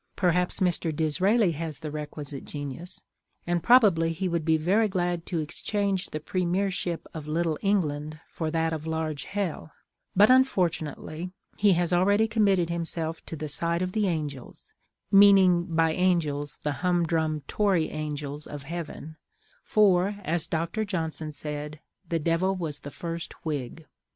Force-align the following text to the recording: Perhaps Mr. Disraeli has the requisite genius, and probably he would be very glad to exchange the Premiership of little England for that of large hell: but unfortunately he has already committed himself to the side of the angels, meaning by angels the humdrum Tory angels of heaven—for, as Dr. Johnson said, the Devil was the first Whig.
Perhaps 0.15 0.61
Mr. 0.61 0.91
Disraeli 0.95 1.51
has 1.51 1.77
the 1.77 1.91
requisite 1.91 2.43
genius, 2.43 3.03
and 3.45 3.61
probably 3.61 4.13
he 4.13 4.27
would 4.27 4.43
be 4.43 4.57
very 4.57 4.87
glad 4.87 5.27
to 5.27 5.37
exchange 5.41 6.09
the 6.09 6.19
Premiership 6.19 7.05
of 7.13 7.27
little 7.27 7.59
England 7.61 8.19
for 8.27 8.49
that 8.49 8.73
of 8.73 8.87
large 8.87 9.25
hell: 9.25 9.71
but 10.15 10.27
unfortunately 10.31 11.29
he 11.55 11.73
has 11.73 11.93
already 11.93 12.27
committed 12.27 12.67
himself 12.67 13.23
to 13.27 13.35
the 13.35 13.47
side 13.47 13.83
of 13.83 13.91
the 13.91 14.07
angels, 14.07 14.65
meaning 15.11 15.65
by 15.65 15.93
angels 15.93 16.57
the 16.63 16.71
humdrum 16.81 17.41
Tory 17.41 17.91
angels 17.91 18.47
of 18.47 18.63
heaven—for, 18.63 20.15
as 20.23 20.47
Dr. 20.47 20.83
Johnson 20.83 21.31
said, 21.31 21.79
the 22.09 22.17
Devil 22.17 22.55
was 22.55 22.79
the 22.79 22.89
first 22.89 23.35
Whig. 23.45 23.85